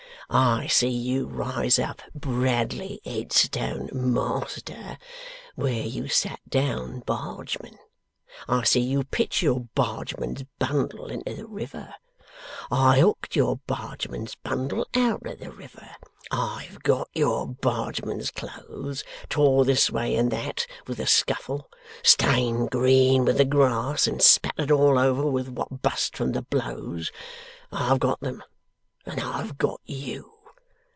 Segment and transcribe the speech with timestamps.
[0.33, 4.97] I see you rise up Bradley Headstone, Master,
[5.55, 7.77] where you sat down Bargeman.
[8.47, 11.93] I see you pitch your Bargeman's bundle into the river.
[12.71, 15.89] I hooked your Bargeman's bundle out of the river.
[16.31, 21.69] I've got your Bargeman's clothes, tore this way and that way with the scuffle,
[22.03, 27.11] stained green with the grass, and spattered all over with what bust from the blows.
[27.69, 28.41] I've got them,
[29.03, 30.31] and I've got you.